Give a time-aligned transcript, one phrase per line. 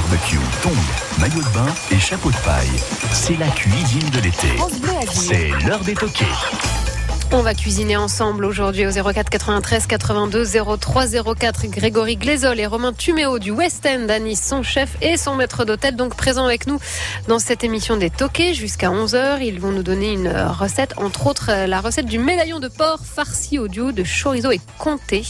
[0.00, 2.70] Barbecue, tongs, maillot de bain et chapeau de paille.
[3.12, 4.48] C'est la cuisine de l'été.
[5.12, 6.24] C'est l'heure des toqués.
[7.32, 10.44] On va cuisiner ensemble aujourd'hui au 04 93 82
[10.80, 11.04] 03
[11.36, 11.68] 04.
[11.68, 15.64] Grégory Glésol et Romain Tuméo du West End à Nice, son chef et son maître
[15.64, 16.80] d'hôtel, donc présents avec nous
[17.28, 19.38] dans cette émission des toqués jusqu'à 11h.
[19.42, 23.60] Ils vont nous donner une recette, entre autres la recette du médaillon de porc farci
[23.60, 25.24] au duo de chorizo et comté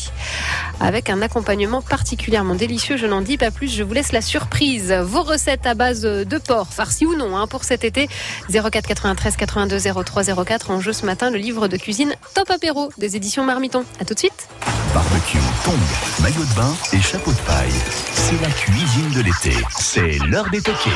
[0.80, 2.96] avec un accompagnement particulièrement délicieux.
[2.96, 4.91] Je n'en dis pas plus, je vous laisse la surprise.
[4.91, 8.09] Vos recettes à base de porc, farci ou non, hein, pour cet été.
[8.51, 10.70] 04 93 82 03 04.
[10.70, 11.90] En jeu ce matin, le livre de cuisine
[12.35, 13.85] Top Apéro des éditions Marmiton.
[13.99, 14.49] À tout de suite.
[14.95, 17.73] Barbecue, tongs, maillot de bain et chapeau de paille.
[18.15, 19.57] C'est la cuisine de l'été.
[19.77, 20.91] C'est l'heure des toqués.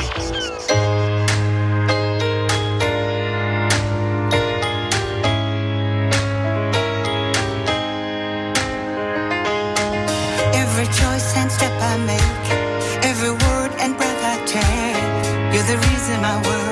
[10.53, 16.21] Every choice and step I make, every word and breath I take, you're the reason
[16.21, 16.64] my world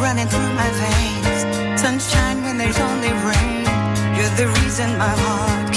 [0.00, 3.64] running through my veins, sunshine when there's only rain,
[4.16, 5.67] you're the reason my heart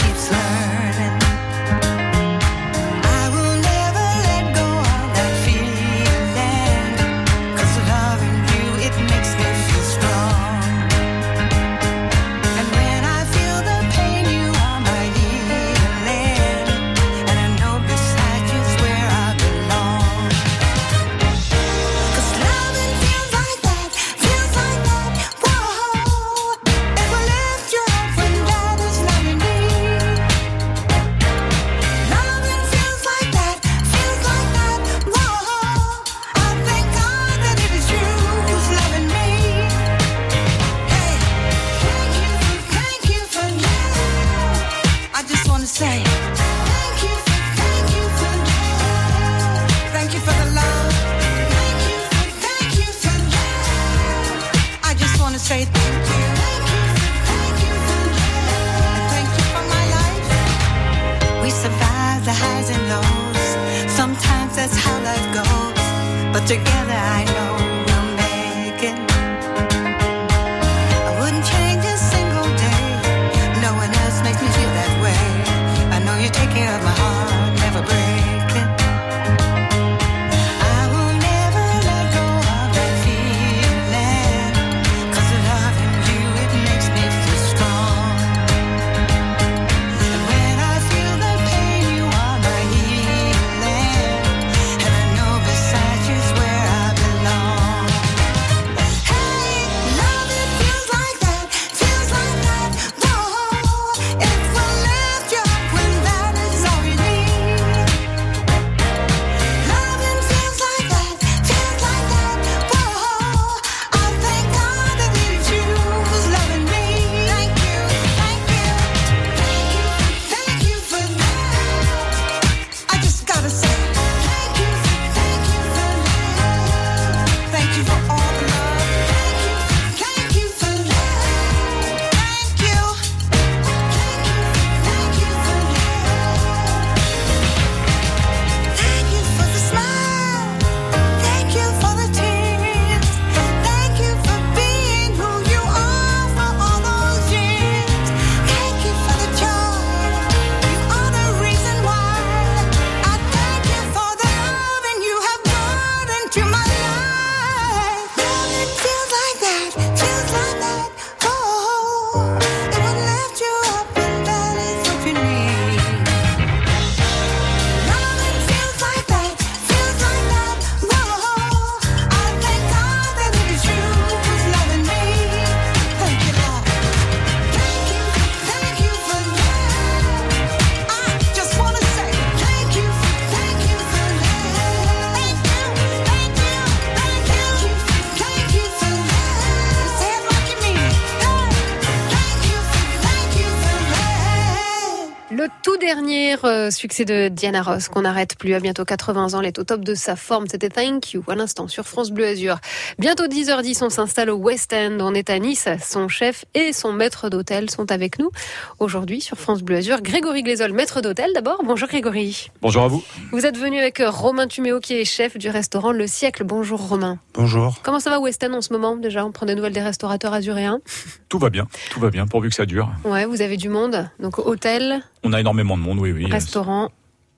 [195.94, 199.60] dernier euh, succès de Diana Ross, qu'on n'arrête plus à bientôt 80 ans, elle est
[199.60, 200.48] au top de sa forme.
[200.48, 202.60] C'était Thank You à l'instant sur France Bleu Azur.
[202.98, 205.00] Bientôt 10h10, on s'installe au West End.
[205.02, 205.68] On est à Nice.
[205.84, 208.32] Son chef et son maître d'hôtel sont avec nous
[208.80, 210.02] aujourd'hui sur France Bleu Azur.
[210.02, 211.62] Grégory Glésol, maître d'hôtel d'abord.
[211.66, 212.48] Bonjour Grégory.
[212.62, 213.04] Bonjour à vous.
[213.34, 216.46] Vous êtes venu avec euh, Romain Tuméo qui est chef du restaurant Le Siècle.
[216.46, 217.20] Bonjour Romain.
[217.34, 217.82] Bonjour.
[217.84, 218.96] Comment ça va au West End en ce moment?
[218.96, 220.80] Déjà On prend des nouvelles des restaurateurs azuréens.
[221.28, 222.90] Tout va bien, tout va bien, pourvu que ça dure.
[223.04, 224.10] Ouais, vous avez du monde.
[224.20, 226.26] Donc hôtel, On a énormément de monde, oui, oui.
[226.26, 226.90] Restaurant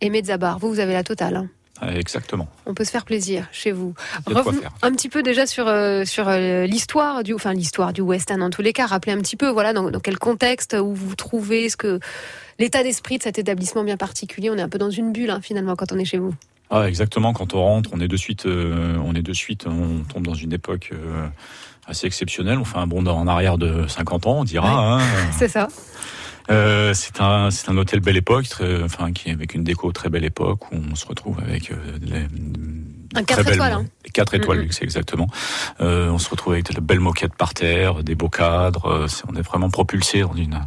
[0.01, 0.59] et mezzabar.
[0.59, 1.35] Vous, vous avez la totale.
[1.35, 1.47] hein.
[1.81, 2.47] Euh, Exactement.
[2.65, 3.93] On peut se faire plaisir chez vous.
[4.25, 8.31] Revenons un petit peu déjà sur euh, sur euh, l'histoire du, enfin l'histoire du West
[8.31, 8.85] End en tous les cas.
[8.85, 11.99] Rappelez un petit peu, voilà, dans, dans quel contexte où vous vous trouvez, ce que
[12.59, 14.49] l'état d'esprit de cet établissement bien particulier.
[14.49, 16.33] On est un peu dans une bulle hein, finalement quand on est chez vous.
[16.69, 17.33] Ah, exactement.
[17.33, 20.33] Quand on rentre, on est de suite, euh, on est de suite, on tombe dans
[20.35, 20.91] une époque
[21.87, 22.59] assez exceptionnelle.
[22.59, 24.99] On fait un bond en arrière de 50 ans, on dira.
[24.99, 25.03] hein.
[25.37, 25.67] C'est ça.
[26.51, 30.09] Euh, c'est un, c'est un hôtel belle époque, très, enfin, qui avec une déco très
[30.09, 32.17] belle époque où on se retrouve avec euh, les,
[33.15, 33.85] Un très quatre belles- étoiles, hein.
[34.13, 34.71] Quatre étoiles, Mhm.
[34.71, 35.27] c'est exactement.
[35.81, 38.85] Euh, on se retrouve avec de belles moquettes par terre, des beaux cadres.
[38.87, 40.59] euh, on est vraiment propulsé dans une,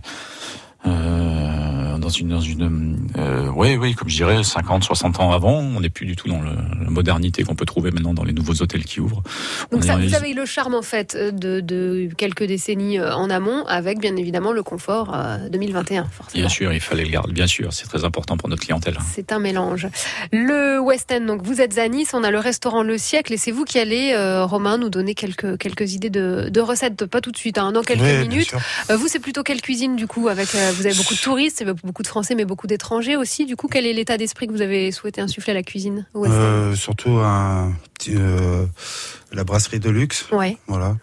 [0.87, 5.55] euh, dans une, dans une, euh, oui, oui, comme je dirais, 50, 60 ans avant.
[5.55, 6.51] On n'est plus du tout dans le,
[6.83, 9.23] la modernité qu'on peut trouver maintenant dans les nouveaux hôtels qui ouvrent.
[9.73, 13.15] Donc On ça, vous avez eu le charme en fait de, de quelques décennies euh,
[13.15, 16.41] en amont, avec bien évidemment le confort euh, 2021, forcément.
[16.43, 17.33] Bien sûr, il fallait le garder.
[17.33, 18.99] Bien sûr, c'est très important pour notre clientèle.
[19.13, 19.89] C'est un mélange.
[20.33, 23.37] Le West End, donc vous êtes à Nice, on a le restaurant Le Siècle et
[23.37, 27.21] c'est vous qui allez, euh, Romain, nous donner quelques, quelques idées de, de recettes, pas
[27.21, 28.55] tout de suite, hein, dans quelques Oui, minutes.
[28.91, 31.65] Euh, vous, c'est plutôt quelle cuisine du coup avec, euh, Vous avez beaucoup de touristes,
[31.85, 33.47] beaucoup de Français, mais beaucoup d'étrangers aussi.
[33.47, 36.75] Du coup, quel est l'état d'esprit que vous avez souhaité insuffler à la cuisine Euh,
[36.75, 38.67] surtout un petit, euh,
[39.33, 40.27] la brasserie de luxe.
[40.33, 40.59] Ouais.
[40.67, 40.97] Voilà.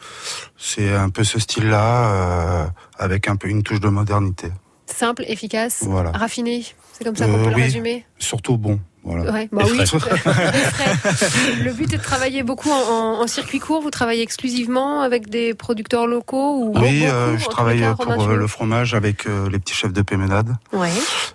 [0.57, 2.65] C'est un peu ce style-là, euh,
[2.97, 4.49] avec un peu une touche de modernité.
[4.95, 6.11] Simple, efficace, Voilà.
[6.11, 6.63] raffiné.
[6.93, 8.05] C'est comme ça qu'on Euh, peut le résumer.
[8.19, 8.79] Surtout bon.
[9.03, 9.31] Voilà.
[9.33, 9.77] Ouais, bah oui.
[11.63, 12.73] Le but est de travailler beaucoup en,
[13.17, 13.81] en- en circuit court.
[13.81, 18.05] Vous travaillez exclusivement avec des producteurs locaux ou Oui, beaucoup, euh, je travaille cas, pour
[18.05, 20.55] Romain euh, le fromage avec euh, les petits chefs de Péménade.
[20.71, 20.89] Ouais.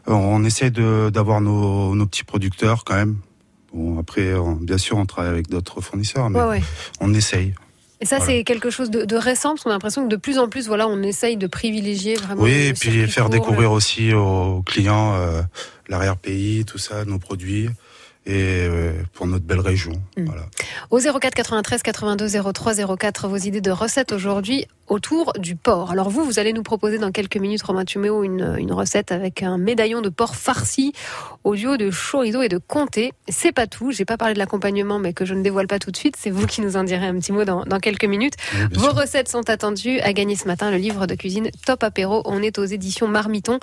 [0.09, 3.17] Euh, On essaie d'avoir nos, nos petits producteurs quand même.
[3.75, 6.63] Bon, après, on- bien sûr, on travaille avec d'autres fournisseurs, mais ouais.
[7.01, 7.53] on essaye.
[8.01, 8.33] Et ça, Voilà.
[8.33, 10.69] c'est quelque chose de, de récent, parce qu'on a l'impression que de plus en plus,
[10.69, 12.43] voilà, on essaye de privilégier vraiment.
[12.43, 15.43] Oui, et puis faire court, découvrir aussi aux clients euh,
[15.89, 17.69] l'arrière-pays, tout ça, nos produits,
[18.27, 19.93] et euh, pour notre belle région.
[20.17, 20.27] Mm.
[20.27, 20.43] Voilà.
[20.91, 25.91] Au 04 93 82 03 04, vos idées de recettes aujourd'hui autour du porc.
[25.91, 29.43] Alors vous, vous allez nous proposer dans quelques minutes, Romain Tuméo, une, une recette avec
[29.43, 30.93] un médaillon de porc farci
[31.45, 33.13] au duo de chorizo et de comté.
[33.29, 35.91] C'est pas tout, j'ai pas parlé de l'accompagnement, mais que je ne dévoile pas tout
[35.91, 36.17] de suite.
[36.19, 38.35] C'est vous qui nous en direz un petit mot dans, dans quelques minutes.
[38.55, 38.95] Oui, Vos sûr.
[38.95, 42.23] recettes sont attendues à gagner ce matin le livre de cuisine Top Apéro.
[42.25, 43.59] On est aux éditions Marmiton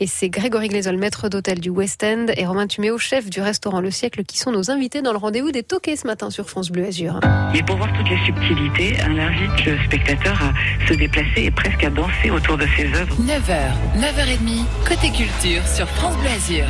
[0.00, 3.80] et c'est Grégory Glésol, maître d'hôtel du West End et Romain Tuméo, chef du restaurant
[3.80, 6.70] Le Siècle qui sont nos invités dans le rendez-vous des toquets ce matin sur France
[6.70, 7.20] Bleu Azur.
[7.52, 10.52] Mais pour voir toutes les subtilités, on invite le spectateur à
[10.88, 13.14] se déplacer et presque à danser autour de ses œuvres.
[13.20, 16.64] 9h, 9h30, côté culture sur France Bleu Azur.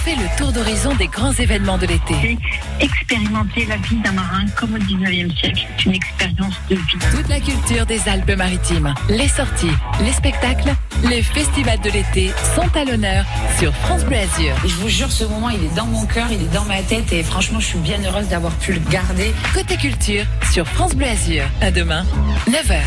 [0.00, 2.38] On fait le tour d'horizon des grands événements de l'été.
[2.80, 5.66] expérimenter la vie d'un marin comme au 19e siècle.
[5.76, 6.98] C'est une expérience de vie.
[7.10, 9.70] Toute la culture des Alpes-Maritimes, les sorties,
[10.02, 10.70] les spectacles,
[11.08, 13.26] les festivals de l'été sont à l'honneur
[13.58, 14.54] sur France Bleu Azur.
[14.64, 17.12] Je vous jure, ce moment, il est dans mon cœur, il est dans ma tête
[17.12, 19.34] et franchement, je suis bien heureuse d'avoir pu le garder.
[19.52, 21.44] Côté culture sur France Bleu Azur.
[21.60, 22.06] À demain,
[22.48, 22.80] 9h.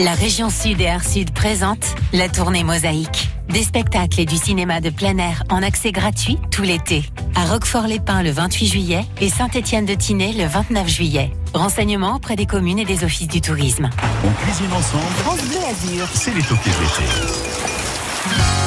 [0.00, 3.30] La région Sud et Air Sud présente la tournée Mosaïque.
[3.48, 7.02] Des spectacles et du cinéma de plein air en accès gratuit tout l'été.
[7.34, 11.32] À Roquefort-les-Pins le 28 juillet et Saint-Étienne-de-Tinée le 29 juillet.
[11.52, 13.90] Renseignements auprès des communes et des offices du tourisme.
[14.24, 15.04] On cuisine ensemble.
[15.24, 16.06] France Bleu Azur.
[16.14, 18.57] C'est les toquets de l'été.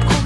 [0.00, 0.23] popcorn.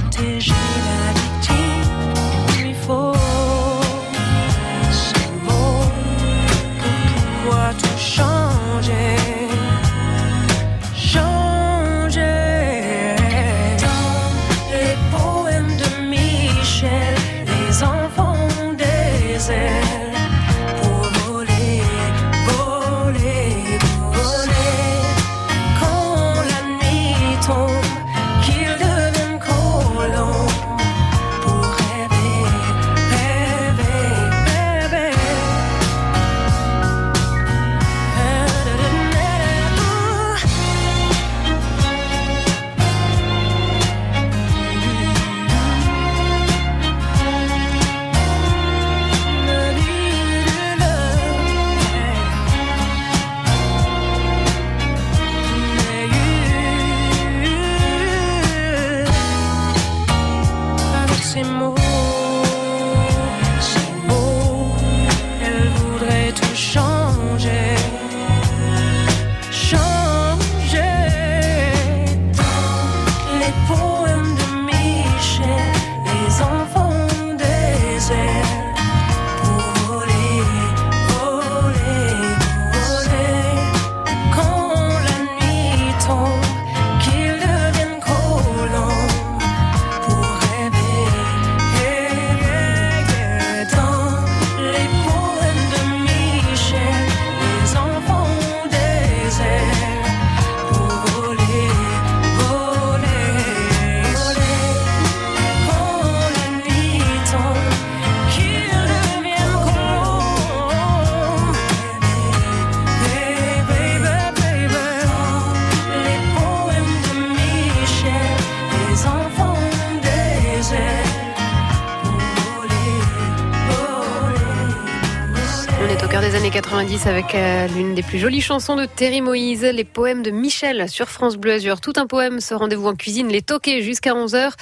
[126.98, 130.88] service avec euh, l'une des plus jolies chansons de Terry Moïse, les poèmes de Michel
[130.88, 131.80] sur France Bleu Azur.
[131.80, 134.52] Tout un poème, ce rendez-vous en cuisine, les toqués jusqu'à 11h.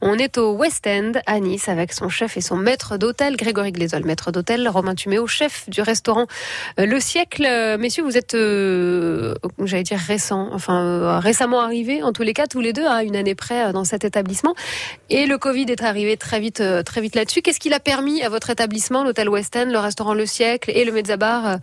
[0.00, 3.72] On est au West End à Nice avec son chef et son maître d'hôtel, Grégory
[3.72, 6.26] Glésol, maître d'hôtel, Romain Tuméo, chef du restaurant
[6.80, 7.46] euh, Le Siècle.
[7.46, 8.32] Euh, Messieurs, vous êtes,
[9.64, 13.16] j'allais dire récent, enfin récemment arrivés, en tous les cas, tous les deux, à une
[13.16, 14.54] année près dans cet établissement.
[15.10, 17.42] Et le Covid est arrivé très vite, très vite là-dessus.
[17.42, 20.84] Qu'est-ce qu'il a permis à votre établissement, l'hôtel West End, le restaurant Le Siècle et
[20.84, 21.58] le Mezzabar,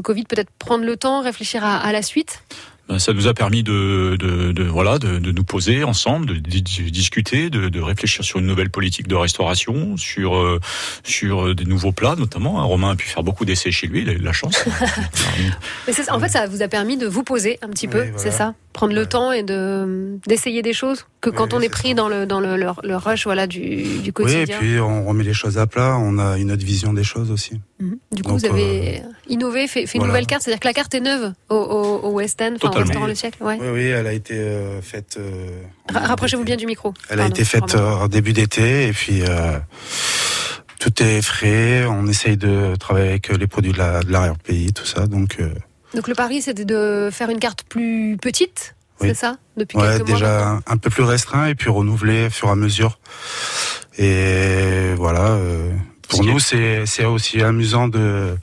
[0.00, 2.42] le Covid peut-être prendre le temps, réfléchir à, à la suite
[2.88, 6.34] Ben, Ça nous a permis de, de, de- voilà de, de nous poser ensemble, de,
[6.36, 10.58] di- di- discuter, de, réfléchir sur une nouvelle politique de restauration, sur euh,
[11.04, 12.60] sur euh, des nouveaux plats notamment.
[12.60, 12.64] hein.
[12.64, 14.64] Romain a pu faire beaucoup d'essais chez lui, il a eu de la chance.
[15.86, 18.10] Mais c'est- En fait, ça vous a permis de vous poser un petit peu, Oui,
[18.12, 18.18] voilà.
[18.22, 21.68] c'est ça Prendre le temps et de d'essayer des choses que quand Oui, on est
[21.68, 21.94] pris ça.
[21.94, 24.58] dans le dans le, le, le rush voilà du, du Oui, et quotidien.
[24.58, 27.60] puis on remet les choses à plat, on a une autre vision des choses aussi.
[27.80, 27.96] Mhm.
[28.12, 30.94] Du coup, Donc, vous avez innové, fait, fait une nouvelle carte, c'est-à-dire que la carte
[30.94, 33.42] est neuve au, au, au West End, enfin, au restaurant Le Siècle.
[33.42, 33.58] Ouais.
[33.60, 35.16] Oui, oui, elle a été euh, faite.
[35.18, 35.48] euh,
[35.92, 36.94] Rapprochez-vous bien du micro.
[37.08, 39.58] Elle a été faite euh, en début d'été et puis euh,
[40.78, 41.84] tout est frais.
[41.86, 45.06] On essaye de travailler avec les produits de la- de l'arrière-pays, tout ça.
[45.08, 45.50] Donc, euh,
[45.94, 49.08] Donc le pari, c'était de faire une carte plus petite, Oui.
[49.08, 52.26] c'est ça Depuis ouais, quelques mois déjà un, un peu plus restreint et puis renouvelé
[52.26, 52.98] au fur et à mesure.
[53.98, 55.30] Et voilà.
[55.32, 55.72] euh,
[56.08, 58.36] pour nous, est- c'est c'est aussi amusant de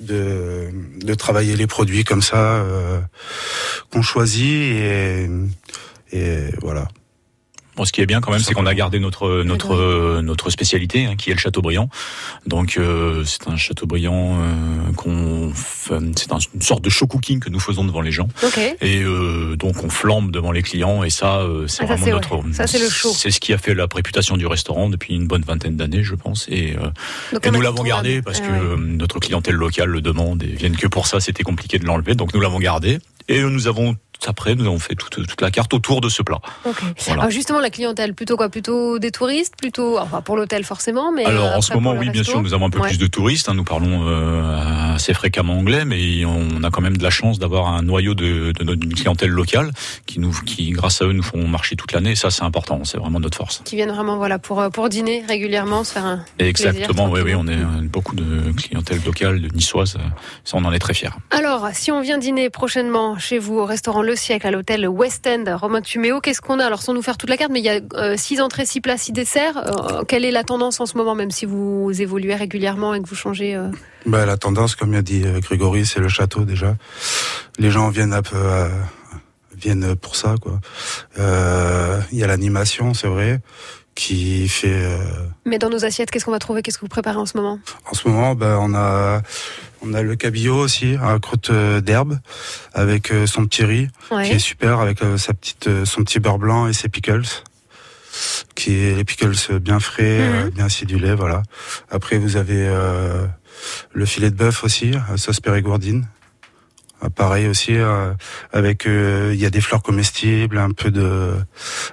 [0.00, 0.70] de,
[1.00, 3.00] de travailler les produits comme ça euh,
[3.92, 5.28] qu'on choisit et
[6.12, 6.88] et voilà.
[7.76, 10.50] Bon, ce qui est bien quand même, c'est qu'on a gardé notre notre euh, notre
[10.50, 11.88] spécialité, hein, qui est le Châteaubriand.
[12.46, 17.40] Donc euh, c'est un Châteaubriand euh, qu'on, fait- c'est un- une sorte de show cooking
[17.40, 18.28] que nous faisons devant les gens.
[18.42, 18.58] Ok.
[18.82, 22.42] Et euh, donc on flambe devant les clients et ça, euh, c'est Ah, vraiment notre.
[22.52, 23.10] Ça, c'est le show.
[23.14, 26.14] C'est ce qui a fait la réputation du restaurant depuis une bonne vingtaine d'années, je
[26.14, 26.46] pense.
[26.50, 28.58] Et, euh, nous l'avons gardé parce Ouais, que ouais.
[28.58, 31.20] euh, notre clientèle locale le demande et viennent que pour ça.
[31.20, 32.98] C'était compliqué de l'enlever, donc nous l'avons gardé.
[33.28, 33.96] Et euh, nous avons
[34.28, 36.38] après, nous avons fait toute, toute la carte autour de ce plat.
[36.64, 36.76] Ok.
[37.06, 37.22] Voilà.
[37.22, 38.48] Alors justement, la clientèle, plutôt quoi?
[38.48, 39.54] Plutôt des touristes?
[39.58, 42.42] Plutôt, enfin pour l'hôtel forcément, mais Alors euh, en ce après, moment, oui, bien sûr,
[42.42, 42.88] nous avons un peu Ouais.
[42.88, 43.48] plus de touristes.
[43.48, 43.54] hein.
[43.54, 47.68] nous parlons euh, assez fréquemment anglais, mais on a quand même de la chance d'avoir
[47.68, 49.70] un noyau de, de notre clientèle locale
[50.06, 52.12] qui, nous, qui, grâce à eux, nous font marcher toute l'année.
[52.12, 52.82] Et ça, c'est important.
[52.84, 53.62] C'est vraiment notre force.
[53.64, 57.08] Qui viennent vraiment voilà pour euh, pour dîner régulièrement, se faire un plaisir, exactement.
[57.10, 57.56] Oui, oui, on est
[57.88, 59.96] beaucoup de clientèle locale, de niçoise.
[60.44, 61.10] Ça, on en est très fiers.
[61.30, 65.26] Alors, si on vient dîner prochainement chez vous au restaurant Le Siècle à l'hôtel West
[65.26, 66.64] End, Romain Tuméo, qu'est-ce qu'on a?
[66.66, 68.80] Alors, sans nous faire toute la carte, mais il y a euh, six entrées, six
[68.80, 69.56] plats, six desserts.
[69.58, 73.08] Euh, quelle est la tendance en ce moment, même si vous évoluez régulièrement et que
[73.08, 73.68] vous changez euh,
[74.06, 76.76] Bah, la tendance, comme a dit euh, Grégory, c'est le château déjà.
[77.58, 78.68] Les gens viennent un peu, euh,
[79.56, 80.60] viennent pour ça, quoi.
[81.18, 83.40] Euh, Il y a l'animation, c'est vrai,
[83.94, 84.72] qui fait.
[84.72, 84.98] euh,
[85.44, 86.62] Mais dans nos assiettes, qu'est-ce qu'on va trouver?
[86.62, 87.58] Qu'est-ce que vous préparez en ce moment?
[87.90, 89.20] En ce moment, bah, on a,
[89.82, 92.18] on a le cabillaud aussi, à croûte euh, d'herbe,
[92.72, 94.26] avec euh, son petit riz, Ouais.
[94.28, 97.22] qui est super, avec euh, sa petite, son petit beurre blanc et ses pickles.
[98.54, 100.50] Qui est les pickles bien frais, Mhm.
[100.50, 101.42] bien acidulés, voilà.
[101.90, 103.26] Après, vous avez euh,
[103.92, 106.06] le filet de bœuf aussi, sauce périgourdine.
[107.04, 108.12] Ah, Pareil aussi, euh,
[108.52, 111.32] avec euh, il y a des fleurs comestibles, un peu de,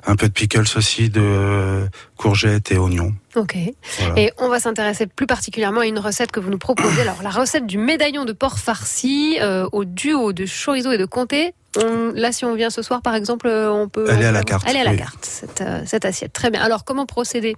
[0.05, 3.13] un peu de pickles aussi, de courgettes et oignons.
[3.35, 3.55] Ok.
[3.99, 4.19] Voilà.
[4.21, 7.01] Et on va s'intéresser plus particulièrement à une recette que vous nous proposez.
[7.01, 11.05] Alors, la recette du médaillon de porc farci euh, au duo de chorizo et de
[11.05, 11.53] comté.
[11.77, 14.05] On- là, si on vient ce soir, par exemple, euh, on peut.
[14.09, 14.97] Elle est à la carte, Elle est à la oui.
[14.97, 16.33] carte, cette, euh, cette assiette.
[16.33, 16.61] Très bien.
[16.61, 17.55] Alors, comment procéder?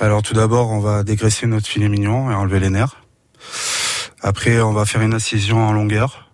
[0.00, 2.96] Alors tout d'abord, on va dégraisser notre filet mignon et enlever les nerfs.
[4.22, 6.27] Après, on va faire une incision en longueur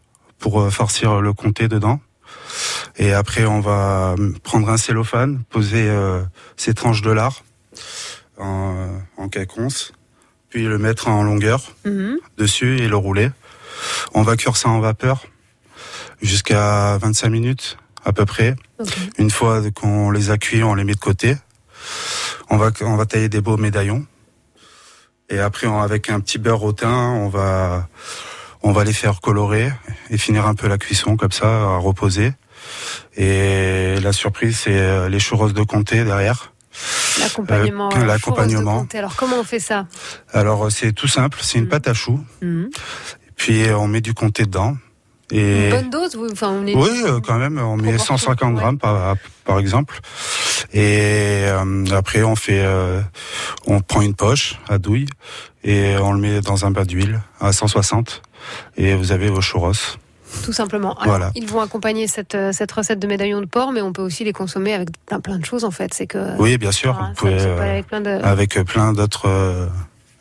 [0.45, 2.01] pour euh, farcir le comté dedans.
[2.99, 6.21] Et après, on va euh, prendre un cellophane, poser euh,
[6.59, 7.45] ces tranches de lard
[8.37, 9.93] en, euh, en caconce,
[10.51, 12.19] puis le mettre en longueur Mhm.
[12.37, 13.31] dessus et le rouler.
[14.13, 15.25] On va cuire ça en vapeur
[16.21, 18.55] jusqu'à 25 minutes à peu près.
[19.17, 21.39] Une fois qu'on les a cuits, on les met de côté.
[22.51, 24.05] On va, on va tailler des beaux médaillons.
[25.31, 27.89] Et après, on- avec un petit beurre au thym, on va,
[28.65, 29.71] on va les faire colorer
[30.11, 32.33] et finir un peu la cuisson comme ça, à reposer.
[33.17, 36.53] Et la surprise, c'est euh, les churros de comté derrière.
[37.21, 37.91] L'accompagnement.
[37.95, 38.87] Euh, euh, l'accompagnement.
[38.95, 39.87] Alors, comment on fait ça?
[40.33, 42.25] Alors, c'est tout simple, c'est une pâte à choux.
[42.43, 42.71] Mhm.
[43.37, 44.77] Puis, on met du comté dedans.
[45.31, 45.67] Et...
[45.67, 46.75] Une bonne dose vous- Enfin, on est.
[46.75, 50.01] Oui, euh, quand même, on met Proportion, 150 grammes par, par exemple.
[50.73, 53.01] Et euh, après, on fait, euh,
[53.67, 55.09] on prend une poche à douille
[55.65, 58.23] et on le met dans un bas d'huile à 160
[58.77, 59.97] et vous avez vos churros.
[60.43, 60.95] Tout simplement.
[60.95, 61.31] Alors, Voilà.
[61.35, 64.25] Ils vont accompagner cette, euh, cette recette de médaillon de porc, mais on peut aussi
[64.25, 65.95] les consommer avec plein, plein de choses en fait.
[65.95, 66.37] C'est que.
[66.39, 69.67] Oui, bien sûr, Voilà, vous pouvez euh, plein avec plein d'autres euh,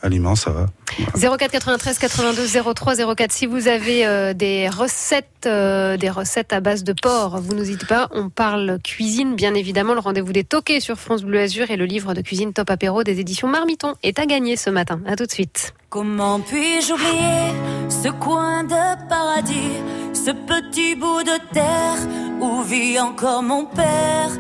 [0.03, 0.67] aliments, ça va.
[1.15, 3.31] 04 93 82 03 04.
[3.31, 7.63] Si vous avez euh, des recettes, euh, des recettes à base de porc, vous nous
[7.63, 8.09] dites pas.
[8.11, 9.93] On parle cuisine, bien évidemment.
[9.93, 13.03] Le rendez-vous des toqués sur France Bleu Azur et le livre de cuisine Top Apéro
[13.03, 14.99] des éditions Marmiton est à gagner ce matin.
[15.07, 15.73] À tout de suite.
[15.89, 17.53] Comment puis-je oublier
[17.89, 19.77] ce coin de paradis,
[20.13, 21.97] ce petit bout de terre
[22.41, 24.31] où vit encore mon père?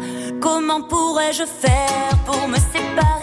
[0.41, 3.22] Comment pourrais-je faire pour me séparer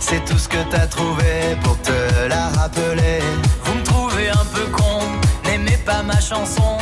[0.00, 3.20] c'est tout ce que t'as trouvé pour te la rappeler.
[3.64, 5.00] Vous me trouvez un peu con,
[5.44, 6.77] n'aimez pas ma chanson.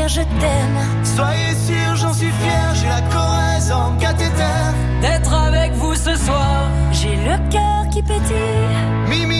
[0.00, 0.80] Dire je t'aime.
[1.04, 4.58] Soyez sûr, j'en suis fier, j'ai la Corrèze en cathéter.
[5.02, 8.76] D'être avec vous ce soir, j'ai le cœur qui pétille.
[9.08, 9.39] Mimi,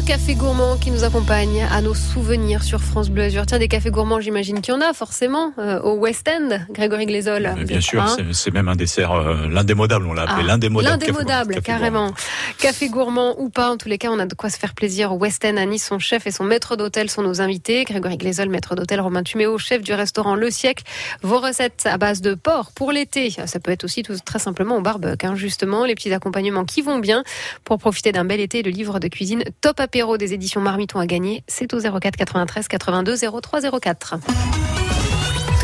[0.00, 3.44] trois cafés gourmands qui nous accompagnent à nos souvenirs sur France Bleu Azur.
[3.44, 7.04] Tiens, des cafés gourmands, j'imagine qu'il y en a forcément euh, au West End, Grégory
[7.06, 7.52] Glésol.
[7.66, 10.98] Bien sûr, Hein c'est- même un dessert, euh, l'indémodable, on l'a appelé Ah, l'indémodable.
[10.98, 11.62] café L'indémodable, gourmand.
[11.62, 12.14] carrément.
[12.58, 15.12] Café gourmand ou pas, en tous les cas, on a de quoi se faire plaisir
[15.12, 15.84] au West End à Nice.
[15.86, 17.84] Son chef et son maître d'hôtel sont nos invités.
[17.84, 20.84] Grégory Glésol, maître d'hôtel, Romain Tuméo, chef du restaurant Le Siècle.
[21.22, 23.30] Vos recettes à base de porc pour l'été.
[23.44, 25.84] Ça peut être aussi tout, très simplement au barbecue, hein, justement.
[25.84, 27.22] Les petits accompagnements qui vont bien
[27.64, 28.62] pour profiter d'un bel été.
[28.62, 31.42] Le livre de cuisine Top Apéro des éditions Marmiton à gagner.
[31.48, 34.14] C'est au 04 93 82 03 04.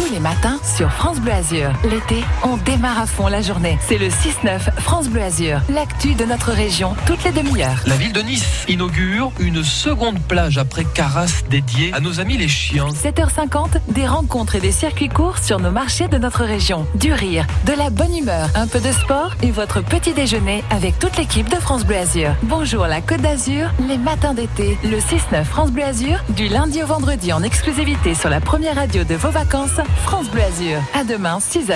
[0.07, 1.71] Tous les matins sur France Bleu Azur.
[1.83, 3.77] L'été, on démarre à fond la journée.
[3.89, 5.61] C'est le 6-9 France Bleu Azur.
[5.69, 7.83] L'actu de notre région, toutes les demi-heures.
[7.87, 12.47] La ville de Nice inaugure une seconde plage après Carras dédiée à nos amis les
[12.47, 12.87] chiens.
[12.89, 16.87] 7h50, des rencontres et des circuits courts sur nos marchés de notre région.
[16.95, 21.01] Du rire, de la bonne humeur, un peu de sport et votre petit déjeuner avec
[21.01, 22.31] toute l'équipe de France Bleu Azur.
[22.45, 26.87] Bonjour la Côte d'Azur, les matins d'été, le 6-9 France Bleu Azur, du lundi au
[26.87, 30.79] vendredi en exclusivité sur la première radio de vos vacances, France Bleu Azur.
[30.95, 31.75] À demain, 6h.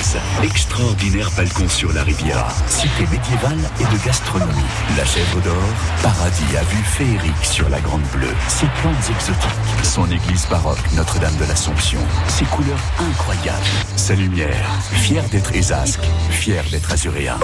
[0.02, 4.52] Aise, extraordinaire balcon sur la Riviera, cité médiévale et de gastronomie.
[4.98, 5.56] La Chèvre d'Or,
[6.02, 8.34] paradis à vue féerique sur la Grande Bleue.
[8.48, 13.58] Ses plantes exotiques, son église baroque Notre-Dame de l'Assomption, ses couleurs incroyables,
[13.96, 17.38] sa lumière, fier d'être Ésasque, fier d'être azuréen.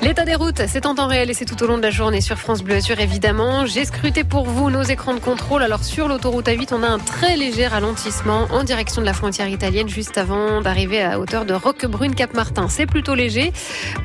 [0.00, 2.20] L'état des routes, c'est en temps réel et c'est tout au long de la journée
[2.20, 3.66] sur France Bleu Azur évidemment.
[3.66, 5.60] J'ai scruté pour vous nos écrans de contrôle.
[5.60, 9.48] Alors sur l'autoroute A8, on a un très léger ralentissement en direction de la frontière
[9.48, 12.68] italienne juste avant d'arriver à hauteur de Roquebrune-Cap-Martin.
[12.68, 13.52] C'est plutôt léger.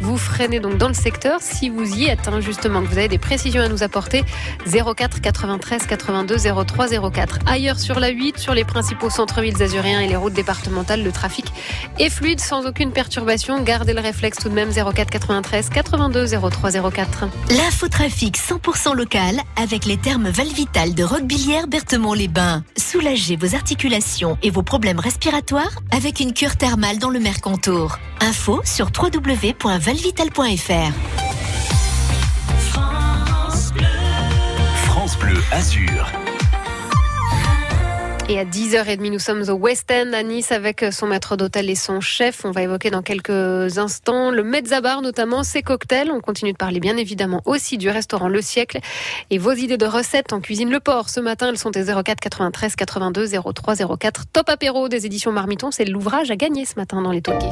[0.01, 1.41] Vous freinez donc dans le secteur.
[1.41, 4.23] Si vous y êtes, hein, justement, que vous avez des précisions à nous apporter,
[4.65, 7.39] 04 93 82 03 04.
[7.45, 11.45] Ailleurs sur la 8, sur les principaux centres-villes azuréens et les routes départementales, le trafic
[11.99, 13.61] est fluide sans aucune perturbation.
[13.61, 17.25] Gardez le réflexe tout de même 04 93 82 03 04.
[17.49, 22.63] L'infotrafic 100% local avec les termes Valvital de Roquebillière Berthemont-les-Bains.
[22.77, 27.97] Soulagez vos articulations et vos problèmes respiratoires avec une cure thermale dans le Mercantour.
[28.21, 30.93] Info sur www.valvital.fr.
[34.85, 36.07] France Bleu Azur.
[38.29, 41.75] Et à 10h30, nous sommes au West End à Nice avec son maître d'hôtel et
[41.75, 42.45] son chef.
[42.45, 46.09] On va évoquer dans quelques instants le Mezzabar, notamment ses cocktails.
[46.09, 48.79] On continue de parler bien évidemment aussi du restaurant Le Siècle
[49.29, 51.09] et vos idées de recettes en cuisine Le Port.
[51.09, 54.25] Ce matin, elles sont des 04 93 82 03 04.
[54.31, 57.49] Top apéro des éditions Marmiton, c'est l'ouvrage à gagner ce matin dans les toquets.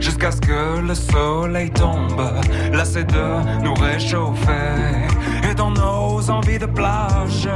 [0.00, 2.22] Jusqu'à ce que le soleil tombe,
[2.84, 5.08] c'est de nous réchauffer.
[5.50, 7.48] Et dans nos envies de plage,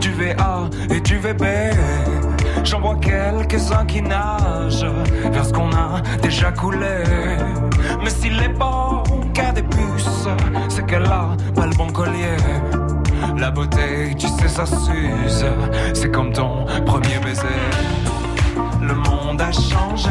[0.00, 1.44] du VA et du VB.
[2.64, 4.86] J'en vois quelques-uns qui nagent
[5.32, 7.04] vers ce qu'on a déjà coulé.
[8.02, 10.28] Mais s'il est bon qu'à des puces,
[10.68, 12.36] c'est qu'elle a pas le bon collier.
[13.38, 15.46] La beauté, tu sais, ça s'use.
[15.94, 17.60] C'est comme ton premier baiser.
[18.80, 20.10] Le monde a changé.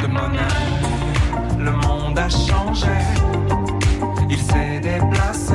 [0.00, 2.86] Le monde a changé,
[4.30, 5.54] Il s'est déplacé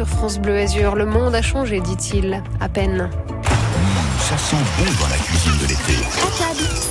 [0.00, 0.96] sur France Bleu Azur.
[0.96, 3.10] Le monde a changé, dit-il, à peine.
[4.18, 5.19] Ça sent bon dans la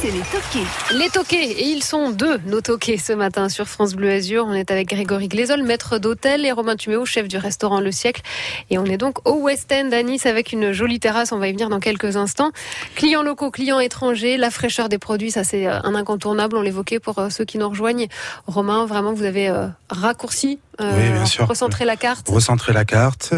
[0.10, 0.68] c'est les toqués.
[0.98, 4.46] Les toqués, et ils sont deux, nos toqués, ce matin sur France Bleu Azur.
[4.48, 8.22] On est avec Grégory Glésol, maître d'hôtel, et Romain Tuméo, chef du restaurant Le Siècle.
[8.70, 11.32] Et on est donc au West End à Nice avec une jolie terrasse.
[11.32, 12.52] On va y venir dans quelques instants.
[12.96, 16.58] Clients locaux, clients étrangers, la fraîcheur des produits, ça c'est euh, un incontournable.
[16.58, 18.08] On l'évoquait pour euh, ceux qui nous rejoignent.
[18.48, 21.48] Romain, vraiment, vous avez euh, raccourci, euh, Oui, bien sûr.
[21.48, 22.30] recentré la carte.
[22.30, 23.34] Recentrer la carte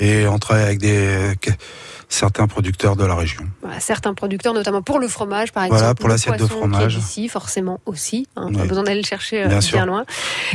[0.00, 1.34] et on travaille avec des
[2.10, 3.44] certains producteurs de la région.
[3.62, 6.00] Voilà, certains producteurs, notamment pour le fromage, par Voilà, exemple.
[6.00, 6.96] pour le l'assiette de poisson qui est fromage.
[6.96, 8.26] d'ici, forcément aussi.
[8.36, 8.68] Hein, Pas Oui.
[8.68, 9.86] besoin d'aller le chercher euh, Bien bien, sûr.
[9.86, 10.04] loin.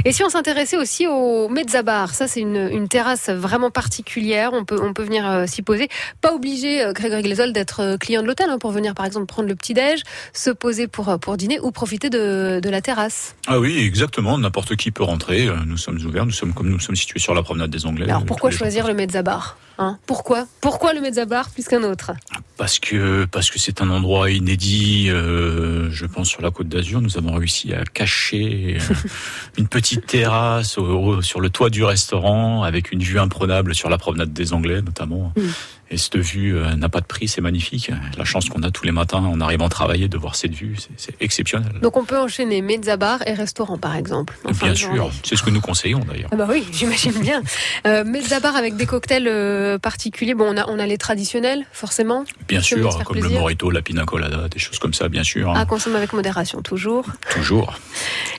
[0.03, 4.51] Et si on s'intéressait aussi au mezzabar, ça c'est une, une terrasse vraiment particulière.
[4.53, 5.87] On peut, on peut venir euh, s'y poser.
[6.21, 9.25] Pas obligé, euh, Grégory Glésol, d'être euh, client de l'hôtel hein, pour venir, par exemple,
[9.25, 10.01] prendre le petit déj,
[10.33, 13.35] se poser pour euh, pour dîner ou profiter de, de la terrasse.
[13.47, 14.37] Ah oui, exactement.
[14.37, 15.49] N'importe qui peut rentrer.
[15.65, 16.25] Nous sommes ouverts.
[16.25, 18.05] Nous sommes comme nous sommes situés sur la promenade des Anglais.
[18.09, 19.57] Alors pourquoi choisir le mezzabar?
[19.77, 20.47] Hein Pourquoi?
[20.61, 22.11] Pourquoi le mezzabar plus qu'un autre?
[22.57, 27.01] Parce que parce que c'est un endroit inédit, euh, je pense sur la Côte d'Azur,
[27.01, 28.93] nous avons réussi à cacher euh,
[29.57, 33.89] une petite terrasse au- au- sur le toit du restaurant avec une vue imprenable sur
[33.89, 35.33] la promenade des Anglais notamment.
[35.35, 35.41] Mm.
[35.91, 37.91] Et cette vue euh, n'a pas de prix, c'est magnifique.
[38.17, 40.75] La chance qu'on a tous les matins en arrivant à travailler de voir cette vue,
[40.97, 41.73] c'est- exceptionnel.
[41.81, 44.35] Donc on peut enchaîner mezzabar et restaurant, par exemple.
[44.61, 46.29] Bien sûr, c'est ce que nous conseillons d'ailleurs.
[46.31, 47.41] Ah bah oui, j'imagine bien.
[47.85, 50.33] Euh, mezzabar avec des cocktails euh, particuliers.
[50.33, 52.25] Bon, on a, on a les traditionnels, forcément.
[52.47, 55.51] Bien sûr, comme le morito, la pina colada, des choses comme ça, bien sûr.
[55.55, 57.05] À consommer avec modération, toujours.
[57.31, 57.79] Toujours.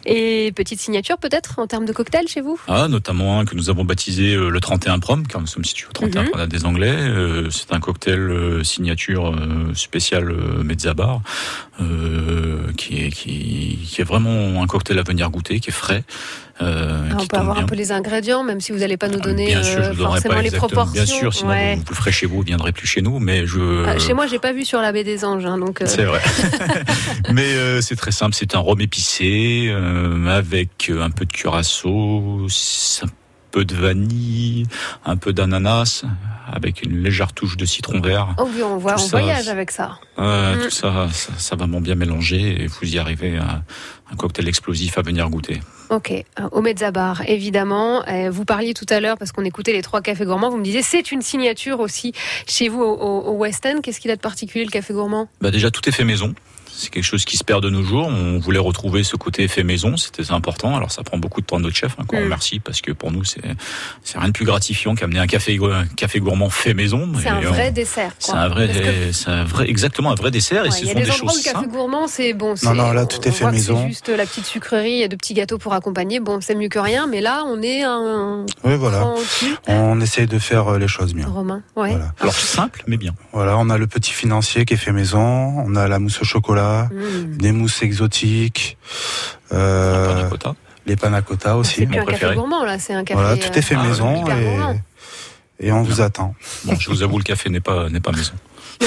[0.05, 2.61] Et petite signature, peut-être, en termes de cocktails chez vous?
[2.69, 5.87] Ah, notamment un que nous avons baptisé euh, le 31 Prom, car nous sommes situés
[5.89, 6.29] au 31 Mhm.
[6.31, 6.97] Promenade des Anglais.
[7.51, 11.21] C'est un cocktail euh, signature euh, spécial euh, Mezzabar,
[12.77, 16.05] qui, est, qui, qui est vraiment un cocktail à venir goûter, qui est frais.
[16.63, 17.65] Euh, Ah, On peut avoir bien.
[17.65, 19.91] un peu les ingrédients, même si vous n'allez pas nous donner Bien sûr, je euh,
[19.91, 20.93] ne donnerai forcément pas les proportions.
[20.95, 21.75] Bien sûr, sinon Ouais.
[21.77, 23.19] vous, vous le ferez chez vous, vous viendrez plus chez nous.
[23.19, 23.85] Mais je.
[23.87, 25.83] Ah, chez moi, j'ai pas vu sur la baie des Anges, hein, donc.
[25.83, 26.21] euh, C'est vrai.
[27.33, 29.75] Mais c'est très simple, c'est un rhum épicé
[30.29, 32.47] avec un peu de curaçao,
[33.03, 33.07] un
[33.51, 34.67] peu de vanille,
[35.05, 36.05] un peu d'ananas,
[36.53, 38.35] avec une légère touche de citron vert.
[38.39, 39.99] Oh oui, on voit, Tout on ça, voyage avec ça.
[40.19, 40.63] Euh, Mm.
[40.65, 43.63] Tout ça, ça, ça va bien mélanger et vous y arrivez à
[44.13, 45.61] un cocktail explosif à venir goûter.
[45.91, 48.03] Ok, euh, au Mezzabar, évidemment.
[48.09, 50.65] Euh, vous parliez tout à l'heure, parce qu'on écoutait les trois cafés gourmands, vous me
[50.65, 52.13] disiez c'est une signature aussi
[52.47, 53.81] chez vous au, au- au West End.
[53.83, 55.29] Qu'est-ce qu'il a de particulier le café gourmand?
[55.41, 56.35] Bah déjà, tout est fait maison.
[56.79, 58.07] C'est quelque chose qui se perd de nos jours.
[58.07, 60.77] On voulait retrouver ce côté fait maison, c'était important.
[60.77, 62.25] Alors ça prend beaucoup de temps de notre chef, hein, qu'on Mm.
[62.25, 63.41] remercie parce que pour nous c'est
[64.05, 67.11] c'est rien de plus gratifiant qu'amener un café un café gourmand fait maison.
[67.19, 68.13] C'est Et un on- vrai dessert.
[68.19, 70.65] C'est un vrai, Parce que- c'est un vrai, exactement un vrai dessert.
[70.65, 72.57] et Ouais, ce Il y a sont des des choses le café gourmand, c'est bon.
[72.57, 73.79] c'est- Non, non, là, tout est on fait maison.
[73.83, 76.21] C'est juste la petite sucrerie et de petits gâteaux pour accompagner.
[76.21, 78.45] Bon, c'est mieux que rien, mais là, on est un.
[78.65, 79.07] Oui, voilà.
[79.69, 81.27] On essaye de faire euh, les choses bien.
[81.29, 81.91] Romain, ouais.
[81.91, 82.13] Voilà.
[82.21, 83.15] Alors simple, mais bien.
[83.33, 86.25] Voilà, on a le petit financier qui est fait maison, on a la mousse au
[86.25, 87.37] chocolat, Mm.
[87.39, 88.77] des mousses exotiques,
[89.53, 90.29] euh,
[90.87, 91.75] les panna cotta aussi.
[91.81, 93.21] C'est plus un café gourmand, là, c'est un café.
[93.21, 94.25] Voilà, tout est fait euh, maison
[95.61, 96.35] et, et on vous attend.
[96.65, 98.35] Bon, je vous avoue, le café n'est pas n'est pas maison.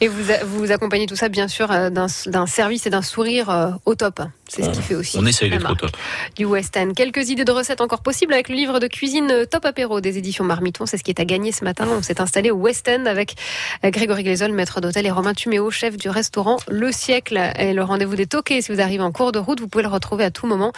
[0.00, 3.02] Et vous, a- vous accompagnez tout ça, bien sûr, euh, d'un d'un service et d'un
[3.02, 4.20] sourire euh, au top.
[4.48, 5.18] C'est ce qui fait aussi.
[5.18, 5.90] On essaye d'être au top.
[6.36, 6.92] Du West End.
[6.94, 10.44] Quelques idées de recettes encore possibles avec le livre de cuisine Top Apéro des éditions
[10.44, 10.86] Marmiton.
[10.86, 11.86] C'est ce qui est à gagner ce matin.
[11.90, 13.34] On s'est installé au West End avec
[13.82, 17.52] Grégory Glésol, maître d'hôtel, et Romain Tuméo, chef du restaurant Le Siècle.
[17.58, 19.90] Et le rendez-vous des toqués, si vous arrivez en cours de route, vous pouvez le
[19.90, 20.72] retrouver à tout moment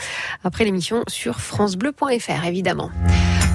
[0.44, 2.90] après l'émission sur FranceBleu.fr, évidemment.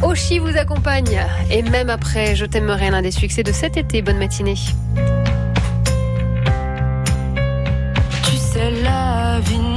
[0.04, 1.21] Oshi vous accompagne.
[1.50, 4.02] Et même après, je t'aimerai l'un des succès de cet été.
[4.02, 4.56] Bonne matinée.
[8.26, 9.70] Tu sais, la vie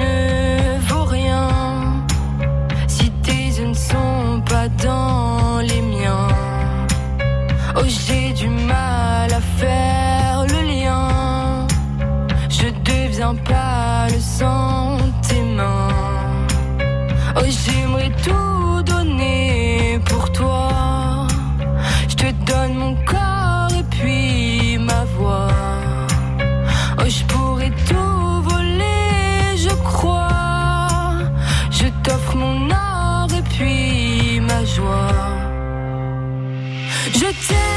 [7.76, 8.33] Oh, j'ai
[37.40, 37.73] Je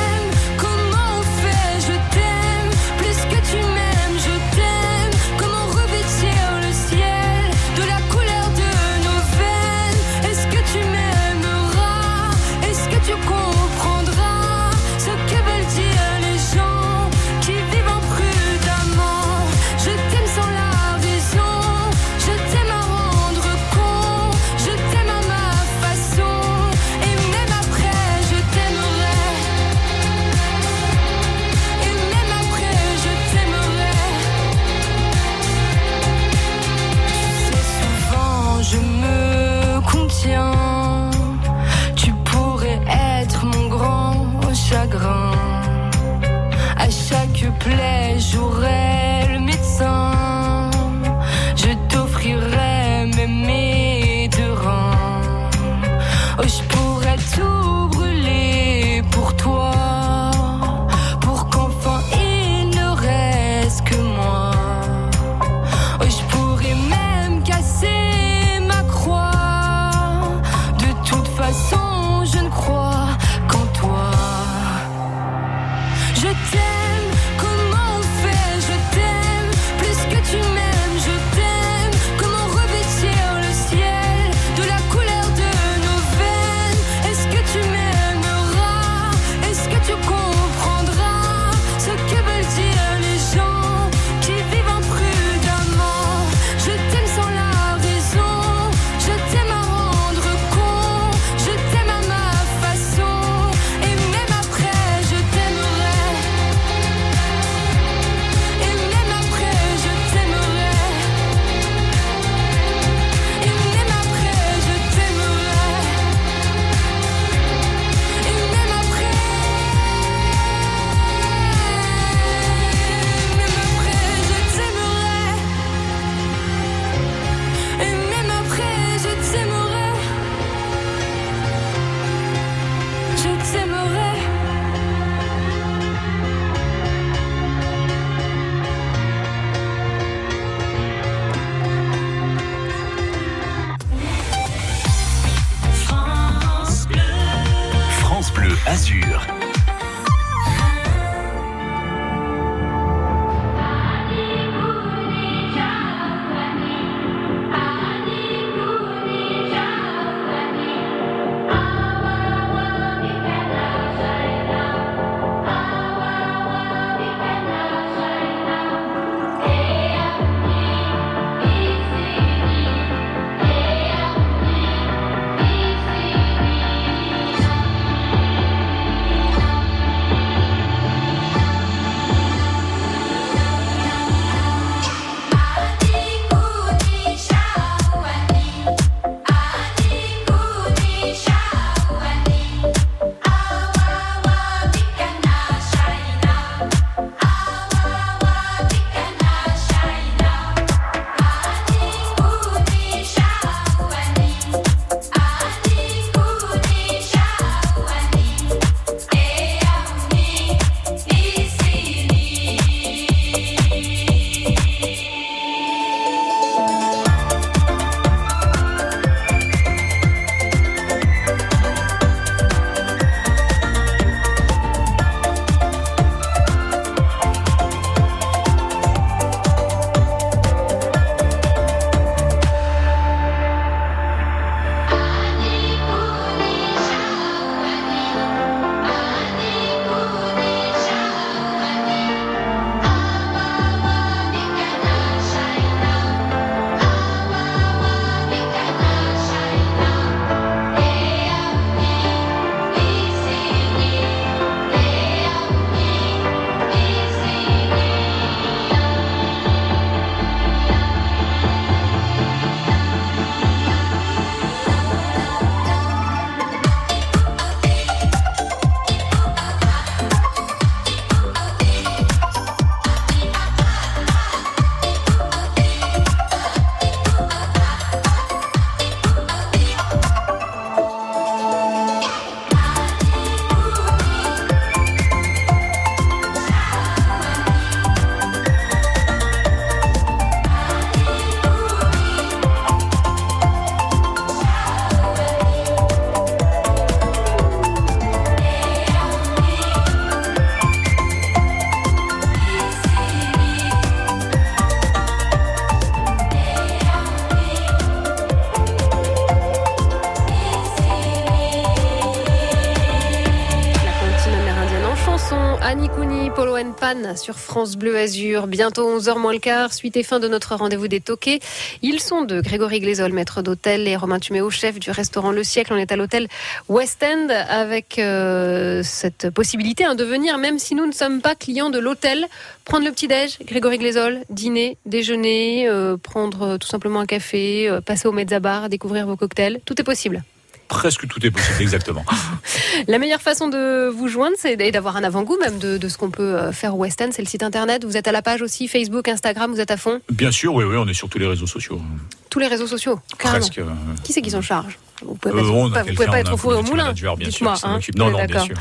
[317.17, 318.47] sur France Bleu Azur.
[318.47, 321.39] Bientôt 11h moins le quart, suite et fin de notre rendez-vous des toqués.
[321.81, 325.73] Ils sont de Grégory Glésol, maître d'hôtel, et Romain Tuméo, chef du restaurant Le Siècle.
[325.73, 326.27] On est à l'hôtel
[326.69, 331.35] West End avec euh, cette possibilité hein, de venir, même si nous ne sommes pas
[331.35, 332.27] clients de l'hôtel,
[332.63, 338.07] prendre le petit-déj, Grégory Glésol, dîner, déjeuner, euh, prendre euh, tout simplement un café, passer
[338.07, 339.59] au Mezzabar, découvrir vos cocktails.
[339.65, 340.23] Tout est possible.
[340.67, 342.03] Presque tout est possible, exactement.
[342.87, 346.09] La meilleure façon de vous joindre, c'est d'avoir un avant-goût même de, de ce qu'on
[346.11, 347.09] peut euh, faire au West End.
[347.11, 347.85] C'est le site internet.
[347.85, 350.01] Vous êtes à la page aussi, Facebook, Instagram, vous êtes à fond?
[350.11, 351.81] Bien sûr, oui, oui, on est sur tous les réseaux sociaux.
[352.29, 353.39] Tous les réseaux sociaux, carrément.
[353.45, 353.59] Presque.
[353.59, 353.65] euh,
[354.03, 356.07] Qui c'est qui s'en charge Vous pouvez Euh, pas, on a pas- vous quelqu'un, pouvez
[356.07, 356.83] pas être au four et au moulin.
[356.85, 357.79] manager, bien sûr, Dites-moi, hein.
[357.95, 358.45] Non, non, bien d'accord.
[358.45, 358.55] sûr.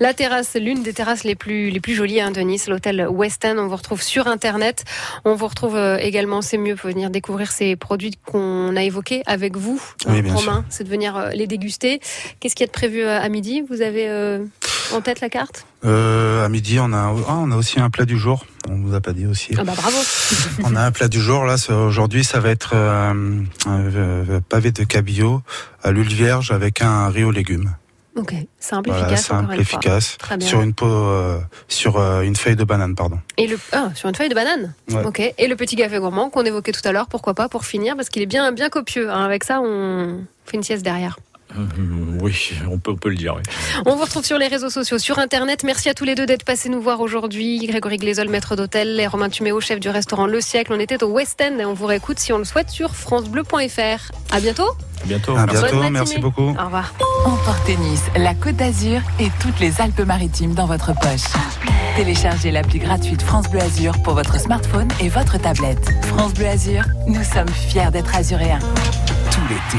[0.00, 3.44] La terrasse, l'une des terrasses les plus, les plus jolies, hein, de Nice, l'hôtel West
[3.44, 3.56] End.
[3.58, 4.84] On vous retrouve sur Internet.
[5.24, 9.22] On vous retrouve euh, également, c'est mieux, pour venir découvrir ces produits qu'on a évoqués
[9.26, 10.64] avec vous, Oui, euh, bien Romain.
[10.70, 12.00] C'est de venir euh, les déguster.
[12.40, 13.62] Qu'est-ce qu'il y a de prévu euh, à midi?
[13.68, 14.44] Vous avez euh,
[14.92, 18.04] en tête la carte Euh, à midi, on a, ah, on a aussi un plat
[18.04, 18.44] du jour.
[18.68, 19.54] On vous a pas dit aussi.
[19.58, 19.96] Ah bah bravo
[20.64, 21.44] On a un plat du jour.
[21.44, 23.12] Là, aujourd'hui, ça va être euh,
[23.66, 25.42] un euh, pavé de cabillaud
[25.82, 27.74] à l'huile vierge avec un riz aux légumes.
[28.16, 29.26] Ok, simple, Voilà, efficace.
[29.26, 30.16] simple, une efficace.
[30.18, 30.46] Très bien.
[30.46, 33.18] Sur une peau, euh, sur euh, une feuille de banane, pardon.
[33.36, 34.72] Et le ah, sur une feuille de banane.
[34.92, 35.04] Ouais.
[35.04, 35.20] Ok.
[35.36, 38.08] Et le petit café gourmand qu'on évoquait tout à l'heure, pourquoi pas pour finir, parce
[38.10, 39.10] qu'il est bien bien copieux.
[39.10, 39.24] hein.
[39.24, 41.18] Avec ça, on fait une sieste derrière.
[41.56, 43.36] Euh, oui, on peut, on peut le dire.
[43.36, 43.42] oui.
[43.86, 45.62] On vous retrouve sur les réseaux sociaux, sur Internet.
[45.64, 47.64] Merci à tous les deux d'être passés nous voir aujourd'hui.
[47.66, 50.72] Grégory Glésol, maître d'hôtel, et Romain Tuméo, chef du restaurant Le Siècle.
[50.74, 54.10] On était au West End et on vous réécoute si on le souhaite sur francebleu.fr.
[54.32, 54.68] À bientôt.
[55.02, 55.36] À bientôt.
[55.36, 55.90] À bientôt.
[55.90, 56.42] Merci beaucoup.
[56.58, 56.92] Au revoir.
[57.24, 61.30] Emportez Nice, la Côte d'Azur et toutes les Alpes-Maritimes dans votre poche.
[61.96, 65.88] Téléchargez l'appli gratuite France Bleu Azur pour votre smartphone et votre tablette.
[66.02, 68.58] France Bleu Azur, nous sommes fiers d'être azuréens.
[69.30, 69.78] Tout l'été,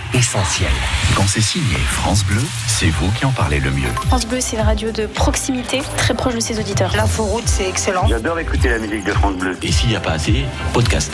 [0.13, 0.71] essentiel.
[1.15, 3.91] Quand c'est signé France Bleu, c'est vous qui en parlez le mieux.
[4.07, 6.95] France Bleu, c'est une radio de proximité, très proche de ses auditeurs.
[6.95, 8.07] L'inforoute, c'est excellent.
[8.07, 9.57] J'adore écouter la musique de France Bleu.
[9.61, 11.13] Et s'il n'y a pas assez, podcast.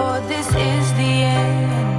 [0.00, 1.89] For this is the end.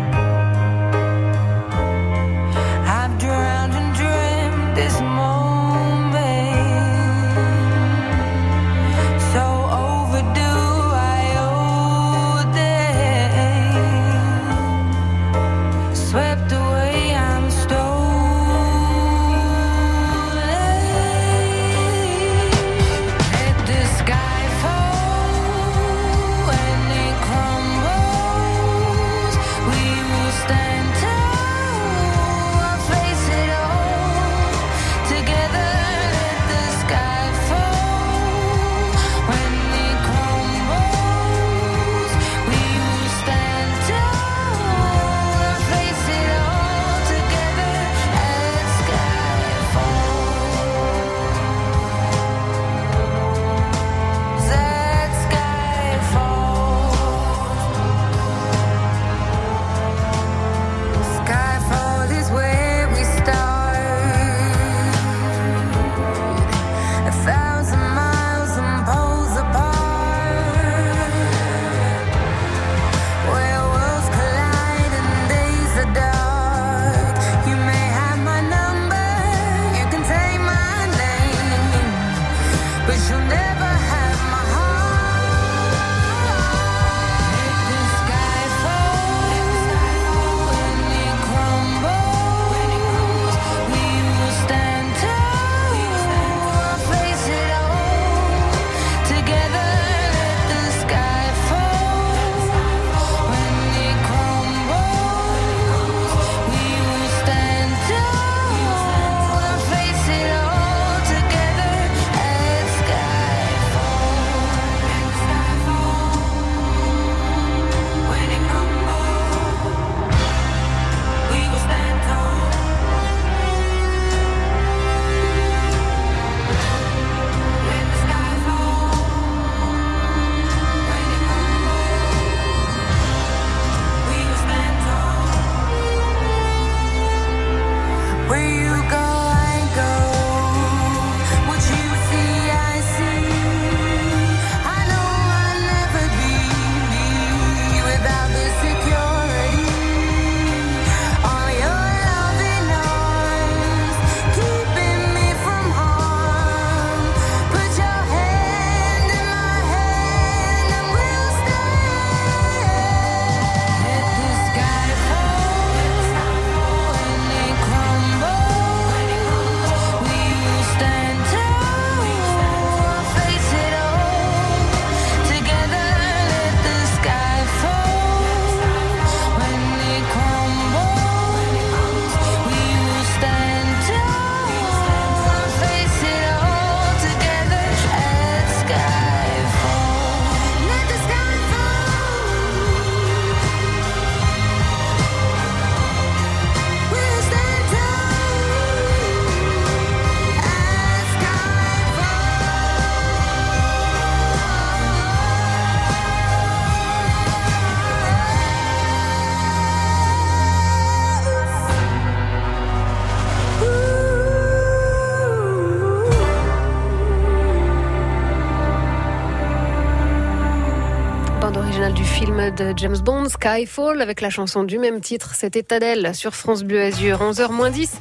[222.64, 225.36] de James Bond, Skyfall, avec la chanson du même titre.
[225.36, 227.20] C'était Adèle sur France Bleu Azur.
[227.20, 227.92] 11h moins 10.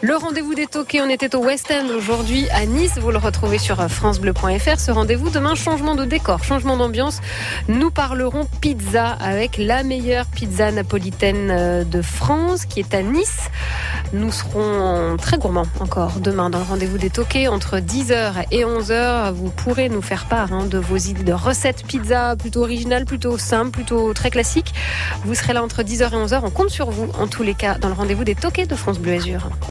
[0.00, 1.02] Le rendez-vous des toqués.
[1.02, 2.96] On était au West End aujourd'hui à Nice.
[2.98, 4.80] Vous le retrouvez sur FranceBleu.fr.
[4.80, 7.20] Ce rendez-vous demain, changement de décor, changement d'ambiance.
[7.68, 13.50] Nous parlerons pizza avec la meilleure pizza napolitaine euh, de France qui est à Nice.
[14.14, 19.32] Nous serons très gourmands encore demain dans le rendez-vous des toqués entre 10h et 11h.
[19.32, 23.36] Vous pourrez nous faire part hein, de vos idées de recettes pizza plutôt originales, plutôt
[23.36, 24.72] simples, plutôt très classiques.
[25.24, 26.40] Vous serez là entre 10h et 11h.
[26.44, 28.98] On compte sur vous en tous les cas dans le rendez-vous des toqués de France
[28.98, 29.50] Bleu Azur.